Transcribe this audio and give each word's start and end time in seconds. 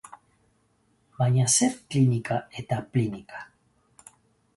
Baina, 1.17 1.43
zer 1.57 1.75
klinika 1.95 2.39
eta 2.63 2.79
plinika! 2.95 3.43